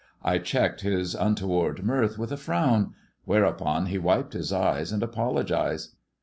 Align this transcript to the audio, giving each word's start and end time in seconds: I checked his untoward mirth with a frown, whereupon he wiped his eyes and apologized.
I 0.23 0.39
checked 0.39 0.81
his 0.81 1.13
untoward 1.13 1.83
mirth 1.83 2.17
with 2.17 2.31
a 2.31 2.35
frown, 2.35 2.95
whereupon 3.25 3.85
he 3.85 3.99
wiped 3.99 4.33
his 4.33 4.51
eyes 4.51 4.91
and 4.91 5.03
apologized. 5.03 5.93